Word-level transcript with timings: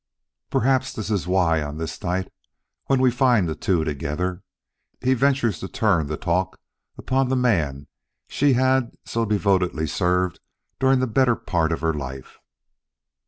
Perhaps 0.49 0.93
this 0.93 1.11
is 1.11 1.27
why, 1.27 1.61
on 1.61 1.77
this 1.77 2.01
night 2.01 2.27
when 2.87 2.99
we 2.99 3.11
find 3.11 3.47
the 3.47 3.53
two 3.53 3.83
together, 3.83 4.41
he 4.99 5.13
ventures 5.13 5.59
to 5.59 5.67
turn 5.67 6.07
the 6.07 6.17
talk 6.17 6.59
upon 6.97 7.29
the 7.29 7.35
man 7.35 7.85
she 8.27 8.53
had 8.53 8.89
so 9.05 9.25
devotedly 9.25 9.85
served 9.85 10.39
during 10.79 11.01
the 11.01 11.05
better 11.05 11.35
part 11.35 11.71
of 11.71 11.81
her 11.81 11.93
life. 11.93 12.39